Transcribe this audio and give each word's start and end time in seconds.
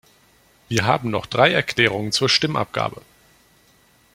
Wir 0.67 0.87
haben 0.87 1.11
noch 1.11 1.27
drei 1.27 1.51
Erklärungen 1.53 2.11
zur 2.11 2.27
Stimmabgabe. 2.27 3.03